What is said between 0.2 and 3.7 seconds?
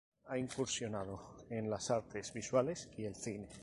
Ha incursionado en las artes visuales y el cine.